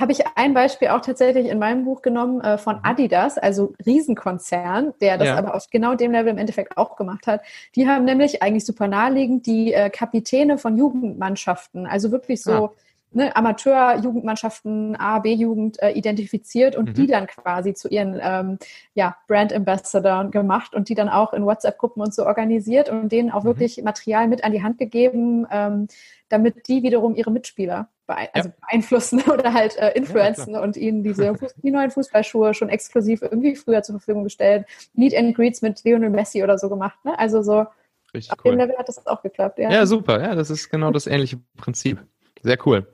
habe 0.00 0.12
ich 0.12 0.22
ein 0.34 0.54
Beispiel 0.54 0.88
auch 0.88 1.00
tatsächlich 1.00 1.46
in 1.46 1.58
meinem 1.58 1.84
Buch 1.84 2.02
genommen 2.02 2.40
äh, 2.40 2.58
von 2.58 2.76
mhm. 2.76 2.82
Adidas, 2.84 3.38
also 3.38 3.74
Riesenkonzern, 3.84 4.94
der 5.00 5.18
das 5.18 5.28
ja. 5.28 5.36
aber 5.36 5.54
auf 5.54 5.68
genau 5.70 5.94
dem 5.94 6.12
Level 6.12 6.32
im 6.32 6.38
Endeffekt 6.38 6.76
auch 6.76 6.96
gemacht 6.96 7.26
hat. 7.26 7.42
Die 7.74 7.88
haben 7.88 8.04
nämlich 8.04 8.42
eigentlich 8.42 8.64
super 8.64 8.88
naheliegend 8.88 9.46
die 9.46 9.72
äh, 9.72 9.90
Kapitäne 9.90 10.58
von 10.58 10.76
Jugendmannschaften, 10.76 11.86
also 11.86 12.10
wirklich 12.10 12.42
so 12.42 12.50
ja. 12.50 12.70
ne, 13.12 13.36
Amateur-Jugendmannschaften, 13.36 14.96
A, 14.96 15.20
B-Jugend 15.20 15.80
äh, 15.82 15.90
identifiziert 15.92 16.76
und 16.76 16.90
mhm. 16.90 16.94
die 16.94 17.06
dann 17.06 17.26
quasi 17.26 17.74
zu 17.74 17.88
ihren 17.88 18.18
ähm, 18.20 18.58
ja, 18.94 19.16
Brand 19.28 19.52
Ambassador 19.52 20.24
gemacht 20.30 20.74
und 20.74 20.88
die 20.88 20.94
dann 20.94 21.08
auch 21.08 21.32
in 21.32 21.44
WhatsApp-Gruppen 21.44 22.02
und 22.02 22.14
so 22.14 22.26
organisiert 22.26 22.88
und 22.88 23.10
denen 23.12 23.30
auch 23.30 23.44
mhm. 23.44 23.48
wirklich 23.48 23.82
Material 23.82 24.28
mit 24.28 24.44
an 24.44 24.52
die 24.52 24.62
Hand 24.62 24.78
gegeben, 24.78 25.46
ähm, 25.50 25.88
damit 26.28 26.68
die 26.68 26.82
wiederum 26.82 27.14
ihre 27.14 27.30
Mitspieler 27.30 27.88
beein 28.06 28.28
also 28.32 28.48
ja. 28.48 28.54
beeinflussen 28.60 29.22
oder 29.30 29.52
halt 29.52 29.76
äh, 29.76 29.92
influenzen 29.92 30.54
ja, 30.54 30.62
und 30.62 30.76
ihnen 30.76 31.02
diese 31.02 31.34
Fuß 31.34 31.54
die 31.62 31.70
neuen 31.70 31.90
Fußballschuhe 31.90 32.54
schon 32.54 32.68
exklusiv 32.68 33.22
irgendwie 33.22 33.56
früher 33.56 33.82
zur 33.82 33.98
Verfügung 33.98 34.24
gestellt. 34.24 34.66
Meet 34.94 35.16
and 35.16 35.34
Greets 35.34 35.62
mit 35.62 35.82
Lionel 35.84 36.10
Messi 36.10 36.42
oder 36.42 36.58
so 36.58 36.68
gemacht. 36.68 36.98
Ne? 37.04 37.18
Also 37.18 37.42
so 37.42 37.66
Richtig 38.12 38.32
auf 38.32 38.44
cool. 38.44 38.52
dem 38.52 38.60
Level 38.60 38.76
hat 38.78 38.88
das 38.88 39.06
auch 39.06 39.22
geklappt. 39.22 39.58
Ja. 39.58 39.70
ja, 39.70 39.86
super. 39.86 40.20
Ja, 40.20 40.34
das 40.34 40.50
ist 40.50 40.70
genau 40.70 40.90
das 40.90 41.06
ähnliche 41.06 41.40
Prinzip. 41.56 41.98
Sehr 42.42 42.58
cool. 42.66 42.86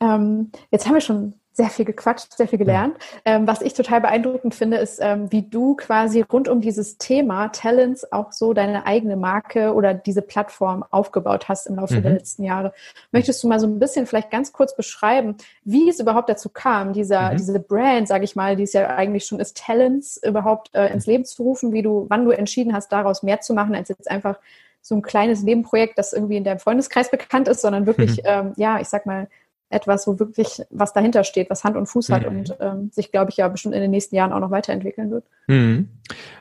Ähm, 0.00 0.50
jetzt 0.70 0.86
haben 0.86 0.94
wir 0.94 1.00
schon 1.00 1.34
sehr 1.52 1.68
viel 1.68 1.84
gequatscht, 1.84 2.32
sehr 2.32 2.48
viel 2.48 2.58
gelernt. 2.58 2.96
Ja. 3.26 3.36
Ähm, 3.36 3.46
was 3.46 3.60
ich 3.60 3.74
total 3.74 4.00
beeindruckend 4.00 4.54
finde, 4.54 4.78
ist, 4.78 5.00
ähm, 5.02 5.30
wie 5.30 5.42
du 5.42 5.76
quasi 5.76 6.22
rund 6.22 6.48
um 6.48 6.60
dieses 6.60 6.96
Thema 6.96 7.48
Talents 7.48 8.10
auch 8.10 8.32
so 8.32 8.54
deine 8.54 8.86
eigene 8.86 9.16
Marke 9.16 9.74
oder 9.74 9.92
diese 9.92 10.22
Plattform 10.22 10.84
aufgebaut 10.90 11.48
hast 11.48 11.66
im 11.66 11.76
Laufe 11.76 11.96
mhm. 11.96 12.02
der 12.02 12.12
letzten 12.12 12.44
Jahre. 12.44 12.72
Möchtest 13.10 13.42
du 13.42 13.48
mal 13.48 13.60
so 13.60 13.66
ein 13.66 13.78
bisschen 13.78 14.06
vielleicht 14.06 14.30
ganz 14.30 14.52
kurz 14.52 14.74
beschreiben, 14.74 15.36
wie 15.64 15.90
es 15.90 16.00
überhaupt 16.00 16.30
dazu 16.30 16.48
kam, 16.48 16.94
dieser, 16.94 17.32
mhm. 17.32 17.36
diese 17.36 17.60
Brand, 17.60 18.08
sage 18.08 18.24
ich 18.24 18.34
mal, 18.34 18.56
die 18.56 18.62
es 18.62 18.72
ja 18.72 18.88
eigentlich 18.88 19.26
schon 19.26 19.38
ist, 19.38 19.58
Talents 19.58 20.16
überhaupt 20.22 20.74
äh, 20.74 20.90
ins 20.92 21.06
Leben 21.06 21.26
zu 21.26 21.42
rufen, 21.42 21.72
wie 21.72 21.82
du, 21.82 22.06
wann 22.08 22.24
du 22.24 22.30
entschieden 22.30 22.72
hast, 22.72 22.90
daraus 22.92 23.22
mehr 23.22 23.40
zu 23.40 23.52
machen, 23.52 23.74
als 23.74 23.90
jetzt 23.90 24.10
einfach 24.10 24.38
so 24.80 24.96
ein 24.96 25.02
kleines 25.02 25.42
Nebenprojekt, 25.42 25.96
das 25.96 26.12
irgendwie 26.12 26.36
in 26.36 26.44
deinem 26.44 26.58
Freundeskreis 26.58 27.10
bekannt 27.10 27.46
ist, 27.46 27.60
sondern 27.60 27.86
wirklich, 27.86 28.16
mhm. 28.16 28.22
ähm, 28.24 28.52
ja, 28.56 28.80
ich 28.80 28.88
sag 28.88 29.06
mal, 29.06 29.28
etwas, 29.72 30.06
wo 30.06 30.18
wirklich 30.18 30.62
was 30.70 30.92
dahinter 30.92 31.24
steht, 31.24 31.50
was 31.50 31.64
Hand 31.64 31.76
und 31.76 31.86
Fuß 31.86 32.10
hat 32.10 32.22
mhm. 32.22 32.38
und 32.38 32.56
ähm, 32.60 32.90
sich, 32.92 33.10
glaube 33.10 33.30
ich, 33.30 33.38
ja 33.38 33.48
bestimmt 33.48 33.74
in 33.74 33.80
den 33.80 33.90
nächsten 33.90 34.14
Jahren 34.16 34.32
auch 34.32 34.40
noch 34.40 34.50
weiterentwickeln 34.50 35.10
wird. 35.10 35.24
Mhm. 35.46 35.88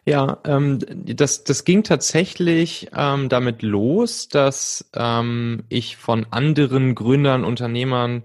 Ja, 0.05 0.37
ähm, 0.45 0.79
das, 1.05 1.43
das 1.43 1.63
ging 1.63 1.83
tatsächlich 1.83 2.89
ähm, 2.95 3.29
damit 3.29 3.61
los, 3.61 4.27
dass 4.27 4.89
ähm, 4.95 5.63
ich 5.69 5.97
von 5.97 6.25
anderen 6.29 6.95
Gründern, 6.95 7.43
Unternehmern 7.43 8.23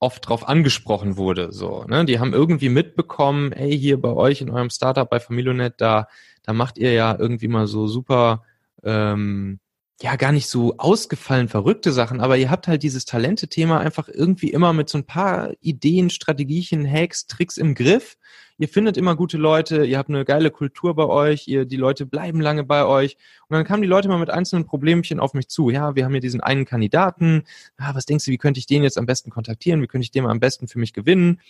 oft 0.00 0.26
darauf 0.26 0.48
angesprochen 0.48 1.16
wurde. 1.16 1.52
So, 1.52 1.84
ne? 1.84 2.04
Die 2.04 2.20
haben 2.20 2.32
irgendwie 2.32 2.68
mitbekommen, 2.68 3.52
hey, 3.52 3.76
hier 3.76 4.00
bei 4.00 4.10
euch 4.10 4.40
in 4.40 4.50
eurem 4.50 4.70
Startup 4.70 5.08
bei 5.08 5.20
Familionet, 5.20 5.74
da, 5.78 6.06
da 6.44 6.52
macht 6.52 6.78
ihr 6.78 6.92
ja 6.92 7.16
irgendwie 7.18 7.48
mal 7.48 7.66
so 7.66 7.88
super 7.88 8.44
ähm, 8.84 9.58
ja 10.00 10.14
gar 10.16 10.30
nicht 10.30 10.48
so 10.48 10.76
ausgefallen 10.78 11.48
verrückte 11.48 11.90
Sachen, 11.92 12.20
aber 12.20 12.36
ihr 12.36 12.50
habt 12.50 12.68
halt 12.68 12.84
dieses 12.84 13.04
Talente-Thema 13.04 13.80
einfach 13.80 14.08
irgendwie 14.08 14.50
immer 14.50 14.72
mit 14.72 14.88
so 14.88 14.98
ein 14.98 15.06
paar 15.06 15.50
Ideen, 15.60 16.08
Strategien, 16.10 16.88
Hacks, 16.88 17.26
Tricks 17.26 17.56
im 17.56 17.74
Griff. 17.74 18.16
Ihr 18.60 18.68
findet 18.68 18.96
immer 18.96 19.16
gute 19.16 19.38
Leute, 19.38 19.84
ihr 19.84 19.98
habt 19.98 20.08
eine 20.08 20.24
geile 20.24 20.50
Kultur 20.50 20.94
bei 20.94 21.06
euch, 21.06 21.46
ihr, 21.46 21.64
die 21.64 21.76
Leute 21.76 22.06
bleiben 22.06 22.40
lange 22.40 22.64
bei 22.64 22.84
euch. 22.84 23.16
Und 23.48 23.54
dann 23.54 23.64
kamen 23.64 23.82
die 23.82 23.88
Leute 23.88 24.08
mal 24.08 24.18
mit 24.18 24.30
einzelnen 24.30 24.66
Problemchen 24.66 25.20
auf 25.20 25.34
mich 25.34 25.48
zu. 25.48 25.70
Ja, 25.70 25.94
wir 25.94 26.04
haben 26.04 26.12
hier 26.12 26.20
diesen 26.20 26.40
einen 26.40 26.64
Kandidaten. 26.64 27.44
Ah, 27.76 27.94
was 27.94 28.06
denkst 28.06 28.24
du, 28.24 28.30
wie 28.32 28.38
könnte 28.38 28.58
ich 28.58 28.66
den 28.66 28.82
jetzt 28.82 28.98
am 28.98 29.06
besten 29.06 29.30
kontaktieren? 29.30 29.80
Wie 29.80 29.86
könnte 29.86 30.04
ich 30.04 30.10
den 30.10 30.26
am 30.26 30.40
besten 30.40 30.66
für 30.66 30.80
mich 30.80 30.92
gewinnen? 30.92 31.40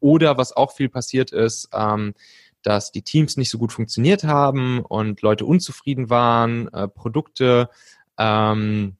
Oder 0.00 0.36
was 0.36 0.52
auch 0.52 0.72
viel 0.72 0.90
passiert 0.90 1.32
ist, 1.32 1.70
ähm, 1.72 2.14
dass 2.62 2.92
die 2.92 3.02
Teams 3.02 3.36
nicht 3.36 3.50
so 3.50 3.58
gut 3.58 3.72
funktioniert 3.72 4.24
haben 4.24 4.80
und 4.80 5.22
Leute 5.22 5.44
unzufrieden 5.44 6.10
waren, 6.10 6.68
äh, 6.68 6.88
Produkte, 6.88 7.68
ähm, 8.18 8.96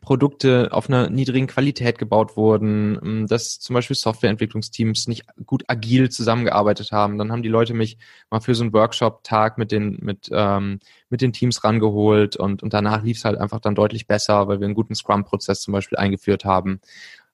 Produkte 0.00 0.68
auf 0.72 0.88
einer 0.88 1.08
niedrigen 1.08 1.46
Qualität 1.46 1.98
gebaut 1.98 2.36
wurden, 2.36 2.98
ähm, 3.02 3.26
dass 3.26 3.60
zum 3.60 3.74
Beispiel 3.74 3.96
Softwareentwicklungsteams 3.96 5.08
nicht 5.08 5.24
gut 5.46 5.64
agil 5.68 6.10
zusammengearbeitet 6.10 6.92
haben. 6.92 7.16
Dann 7.16 7.32
haben 7.32 7.42
die 7.42 7.48
Leute 7.48 7.74
mich 7.74 7.98
mal 8.30 8.40
für 8.40 8.54
so 8.54 8.64
einen 8.64 8.72
Workshop-Tag 8.72 9.56
mit 9.56 9.72
den, 9.72 9.98
mit, 10.02 10.28
ähm, 10.32 10.80
mit 11.10 11.20
den 11.20 11.32
Teams 11.32 11.64
rangeholt 11.64 12.36
und, 12.36 12.62
und 12.62 12.74
danach 12.74 13.02
lief 13.02 13.18
es 13.18 13.24
halt 13.24 13.38
einfach 13.38 13.60
dann 13.60 13.74
deutlich 13.74 14.06
besser, 14.06 14.48
weil 14.48 14.60
wir 14.60 14.66
einen 14.66 14.74
guten 14.74 14.94
Scrum-Prozess 14.94 15.62
zum 15.62 15.72
Beispiel 15.72 15.98
eingeführt 15.98 16.44
haben. 16.44 16.80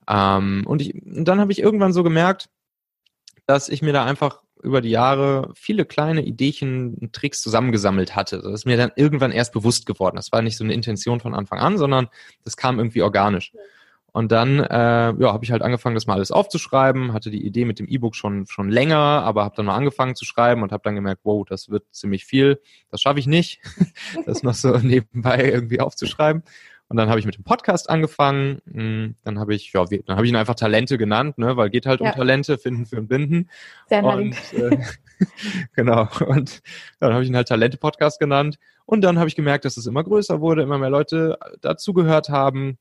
Ähm, 0.09 0.65
und, 0.67 0.83
ich, 0.83 0.95
und 0.95 1.25
dann 1.27 1.41
habe 1.41 1.53
ich 1.53 1.61
irgendwann 1.61 1.93
so 1.93 2.03
gemerkt, 2.03 2.51
dass 3.47 3.69
ich 3.69 3.83
mir 3.83 3.93
da 3.93 4.05
einfach 4.05 4.43
über 4.63 4.81
die 4.81 4.91
Jahre 4.91 5.51
viele 5.55 5.85
kleine 5.85 6.23
Ideen, 6.23 7.11
Tricks 7.13 7.41
zusammengesammelt 7.43 8.17
hatte. 8.17 8.41
Das 8.43 8.53
ist 8.53 8.67
mir 8.67 8.77
dann 8.77 8.93
irgendwann 8.97 9.33
erst 9.33 9.53
bewusst 9.53 9.87
geworden. 9.87 10.17
Das 10.17 10.33
war 10.33 10.43
nicht 10.43 10.57
so 10.57 10.65
eine 10.65 10.75
Intention 10.75 11.21
von 11.21 11.35
Anfang 11.35 11.59
an, 11.59 11.79
sondern 11.79 12.09
das 12.45 12.57
kam 12.57 12.79
irgendwie 12.79 13.03
organisch. 13.03 13.53
Und 14.13 14.33
dann 14.33 14.59
äh, 14.59 15.13
ja, 15.13 15.33
habe 15.33 15.45
ich 15.45 15.53
halt 15.53 15.63
angefangen, 15.63 15.95
das 15.95 16.07
mal 16.07 16.15
alles 16.15 16.33
aufzuschreiben, 16.33 17.13
hatte 17.13 17.31
die 17.31 17.47
Idee 17.47 17.65
mit 17.65 17.79
dem 17.79 17.87
E-Book 17.87 18.17
schon 18.17 18.47
schon 18.47 18.69
länger, 18.69 18.97
aber 18.97 19.45
habe 19.45 19.55
dann 19.57 19.67
mal 19.67 19.77
angefangen 19.77 20.17
zu 20.17 20.25
schreiben 20.25 20.63
und 20.63 20.73
habe 20.73 20.83
dann 20.83 20.97
gemerkt, 20.97 21.21
wow, 21.23 21.47
das 21.49 21.69
wird 21.69 21.85
ziemlich 21.93 22.25
viel. 22.25 22.61
Das 22.91 23.01
schaffe 23.01 23.21
ich 23.21 23.27
nicht, 23.27 23.61
das 24.27 24.43
noch 24.43 24.55
so 24.55 24.77
nebenbei 24.83 25.45
irgendwie 25.45 25.81
aufzuschreiben. 25.81 26.43
Und 26.91 26.97
dann 26.97 27.09
habe 27.09 27.21
ich 27.21 27.25
mit 27.25 27.37
dem 27.37 27.45
Podcast 27.45 27.89
angefangen. 27.89 28.61
Hm, 28.69 29.15
dann 29.23 29.39
habe 29.39 29.55
ich, 29.55 29.73
ja, 29.73 29.85
dann 29.85 30.17
habe 30.17 30.27
ich 30.27 30.33
ihn 30.33 30.37
einfach 30.37 30.57
Talente 30.57 30.99
genannt, 30.99 31.39
ne, 31.39 31.57
weil 31.57 31.71
geht 31.71 31.87
halt 31.87 32.01
ja. 32.01 32.11
um 32.11 32.17
Talente, 32.17 32.59
finden, 32.59 32.85
für 32.85 32.99
und 32.99 33.07
binden. 33.07 33.49
Sehr 33.89 34.03
und, 34.03 34.35
äh, 34.53 34.77
genau. 35.77 36.09
Und 36.27 36.61
dann 36.99 37.13
habe 37.13 37.23
ich 37.23 37.29
ihn 37.29 37.37
halt 37.37 37.47
Talente-Podcast 37.47 38.19
genannt. 38.19 38.59
Und 38.87 39.03
dann 39.03 39.21
habe 39.21 39.29
ich 39.29 39.37
gemerkt, 39.37 39.65
dass 39.65 39.77
es 39.77 39.87
immer 39.87 40.03
größer 40.03 40.41
wurde, 40.41 40.63
immer 40.63 40.79
mehr 40.79 40.91
Leute 40.91 41.39
dazugehört 41.61 42.29
haben. 42.29 42.77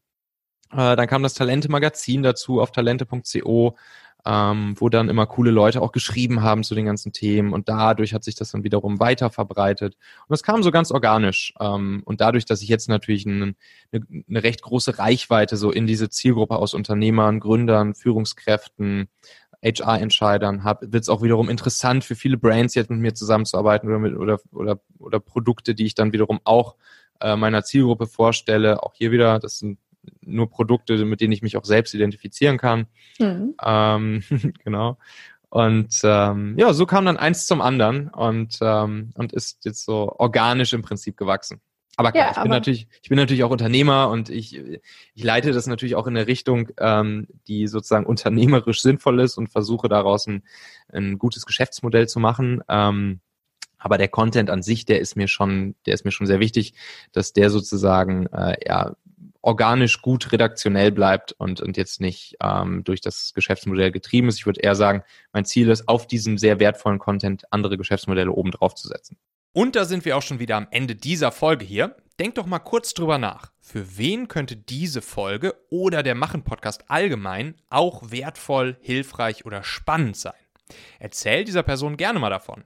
Äh, 0.71 0.95
dann 0.95 1.05
kam 1.05 1.21
das 1.21 1.35
Talente-Magazin 1.35 2.23
dazu 2.23 2.61
auf 2.61 2.71
talente.co 2.71 3.77
ähm, 4.25 4.75
wo 4.77 4.89
dann 4.89 5.09
immer 5.09 5.25
coole 5.25 5.51
Leute 5.51 5.81
auch 5.81 5.91
geschrieben 5.91 6.41
haben 6.41 6.63
zu 6.63 6.75
den 6.75 6.85
ganzen 6.85 7.13
Themen 7.13 7.53
und 7.53 7.69
dadurch 7.69 8.13
hat 8.13 8.23
sich 8.23 8.35
das 8.35 8.51
dann 8.51 8.63
wiederum 8.63 8.99
weiter 8.99 9.29
verbreitet. 9.29 9.95
Und 9.95 10.31
das 10.31 10.43
kam 10.43 10.61
so 10.61 10.71
ganz 10.71 10.91
organisch. 10.91 11.53
Ähm, 11.59 12.01
und 12.05 12.19
dadurch, 12.21 12.45
dass 12.45 12.61
ich 12.61 12.67
jetzt 12.67 12.89
natürlich 12.89 13.25
eine, 13.25 13.55
eine 13.91 14.43
recht 14.43 14.61
große 14.61 14.99
Reichweite 14.99 15.55
so 15.57 15.71
in 15.71 15.87
diese 15.87 16.09
Zielgruppe 16.09 16.57
aus 16.57 16.73
Unternehmern, 16.73 17.39
Gründern, 17.39 17.95
Führungskräften, 17.95 19.07
HR-Entscheidern 19.61 20.63
habe, 20.63 20.91
wird 20.93 21.03
es 21.03 21.09
auch 21.09 21.21
wiederum 21.21 21.49
interessant 21.49 22.05
für 22.05 22.15
viele 22.15 22.37
Brands 22.37 22.75
jetzt 22.75 22.89
mit 22.89 22.99
mir 22.99 23.13
zusammenzuarbeiten 23.13 23.89
oder, 23.89 23.99
mit, 23.99 24.15
oder, 24.15 24.39
oder, 24.51 24.79
oder 24.99 25.19
Produkte, 25.19 25.75
die 25.75 25.85
ich 25.85 25.95
dann 25.95 26.13
wiederum 26.13 26.39
auch 26.45 26.75
äh, 27.19 27.35
meiner 27.35 27.63
Zielgruppe 27.63 28.07
vorstelle. 28.07 28.83
Auch 28.83 28.93
hier 28.93 29.11
wieder, 29.11 29.39
das 29.39 29.59
sind 29.59 29.77
nur 30.21 30.49
Produkte, 30.49 31.03
mit 31.05 31.21
denen 31.21 31.33
ich 31.33 31.41
mich 31.41 31.57
auch 31.57 31.65
selbst 31.65 31.93
identifizieren 31.93 32.57
kann. 32.57 32.87
Mhm. 33.19 33.55
Ähm, 33.63 34.23
genau. 34.63 34.97
Und 35.49 35.99
ähm, 36.03 36.55
ja, 36.57 36.73
so 36.73 36.85
kam 36.85 37.05
dann 37.05 37.17
eins 37.17 37.47
zum 37.47 37.59
anderen 37.61 38.09
und, 38.09 38.59
ähm, 38.61 39.11
und 39.15 39.33
ist 39.33 39.65
jetzt 39.65 39.83
so 39.83 40.13
organisch 40.17 40.73
im 40.73 40.83
Prinzip 40.83 41.17
gewachsen. 41.17 41.59
Aber 41.97 42.13
klar, 42.13 42.27
ja, 42.27 42.31
ich 42.31 42.41
bin 42.41 42.51
natürlich, 42.51 42.87
ich 43.01 43.09
bin 43.09 43.17
natürlich 43.17 43.43
auch 43.43 43.49
Unternehmer 43.49 44.09
und 44.09 44.29
ich, 44.29 44.57
ich 44.57 45.23
leite 45.23 45.51
das 45.51 45.67
natürlich 45.67 45.95
auch 45.95 46.07
in 46.07 46.15
eine 46.15 46.27
Richtung, 46.27 46.69
ähm, 46.77 47.27
die 47.49 47.67
sozusagen 47.67 48.05
unternehmerisch 48.05 48.81
sinnvoll 48.81 49.19
ist 49.19 49.37
und 49.37 49.49
versuche 49.49 49.89
daraus 49.89 50.25
ein, 50.25 50.43
ein 50.93 51.17
gutes 51.17 51.45
Geschäftsmodell 51.45 52.07
zu 52.07 52.21
machen. 52.21 52.61
Ähm, 52.69 53.19
aber 53.79 53.97
der 53.97 54.07
Content 54.07 54.49
an 54.49 54.61
sich, 54.61 54.85
der 54.85 55.01
ist 55.01 55.17
mir 55.17 55.27
schon, 55.27 55.75
der 55.85 55.93
ist 55.93 56.05
mir 56.05 56.11
schon 56.11 56.27
sehr 56.27 56.39
wichtig, 56.39 56.73
dass 57.11 57.33
der 57.33 57.49
sozusagen 57.49 58.27
äh, 58.27 58.55
ja 58.65 58.95
organisch 59.49 60.03
gut 60.03 60.31
redaktionell 60.31 60.91
bleibt 60.91 61.31
und, 61.31 61.59
und 61.59 61.75
jetzt 61.75 61.99
nicht 62.01 62.37
ähm, 62.39 62.83
durch 62.83 63.01
das 63.01 63.33
Geschäftsmodell 63.33 63.91
getrieben 63.91 64.27
ist. 64.27 64.37
Ich 64.37 64.45
würde 64.45 64.61
eher 64.61 64.75
sagen, 64.75 65.01
mein 65.33 65.43
Ziel 65.43 65.69
ist, 65.69 65.87
auf 65.87 66.05
diesem 66.05 66.37
sehr 66.37 66.59
wertvollen 66.59 66.99
Content 66.99 67.51
andere 67.51 67.75
Geschäftsmodelle 67.75 68.31
oben 68.31 68.51
drauf 68.51 68.75
zu 68.75 68.87
setzen. 68.87 69.17
Und 69.51 69.75
da 69.75 69.85
sind 69.85 70.05
wir 70.05 70.15
auch 70.15 70.21
schon 70.21 70.37
wieder 70.37 70.55
am 70.55 70.67
Ende 70.69 70.95
dieser 70.95 71.31
Folge 71.31 71.65
hier. 71.65 71.95
Denk 72.19 72.35
doch 72.35 72.45
mal 72.45 72.59
kurz 72.59 72.93
drüber 72.93 73.17
nach. 73.17 73.51
Für 73.59 73.97
wen 73.97 74.27
könnte 74.27 74.55
diese 74.55 75.01
Folge 75.01 75.55
oder 75.71 76.03
der 76.03 76.13
Machen-Podcast 76.13 76.83
allgemein 76.91 77.55
auch 77.71 78.11
wertvoll, 78.11 78.77
hilfreich 78.81 79.47
oder 79.47 79.63
spannend 79.63 80.15
sein? 80.15 80.33
Erzähl 80.99 81.43
dieser 81.43 81.63
Person 81.63 81.97
gerne 81.97 82.19
mal 82.19 82.29
davon. 82.29 82.65